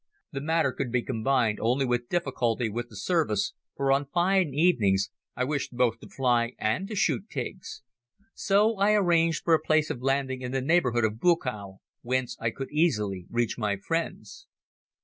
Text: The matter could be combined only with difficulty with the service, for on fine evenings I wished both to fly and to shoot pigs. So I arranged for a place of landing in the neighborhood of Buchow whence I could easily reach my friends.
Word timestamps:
The 0.31 0.41
matter 0.41 0.71
could 0.71 0.91
be 0.91 1.03
combined 1.03 1.59
only 1.61 1.85
with 1.85 2.09
difficulty 2.09 2.69
with 2.71 2.89
the 2.89 2.95
service, 2.95 3.53
for 3.75 3.91
on 3.91 4.07
fine 4.07 4.51
evenings 4.51 5.11
I 5.35 5.43
wished 5.43 5.73
both 5.75 5.99
to 5.99 6.09
fly 6.09 6.53
and 6.57 6.87
to 6.87 6.95
shoot 6.95 7.29
pigs. 7.29 7.83
So 8.33 8.77
I 8.79 8.93
arranged 8.93 9.43
for 9.43 9.53
a 9.53 9.59
place 9.61 9.91
of 9.91 10.01
landing 10.01 10.41
in 10.41 10.53
the 10.53 10.59
neighborhood 10.61 11.03
of 11.05 11.19
Buchow 11.19 11.81
whence 12.01 12.35
I 12.39 12.49
could 12.49 12.71
easily 12.71 13.27
reach 13.29 13.59
my 13.59 13.77
friends. 13.77 14.47